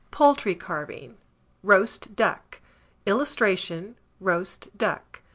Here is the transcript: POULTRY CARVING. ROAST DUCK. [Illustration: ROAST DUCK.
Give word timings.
POULTRY 0.09 0.55
CARVING. 0.55 1.17
ROAST 1.61 2.15
DUCK. 2.15 2.59
[Illustration: 3.05 3.97
ROAST 4.19 4.75
DUCK. 4.75 5.21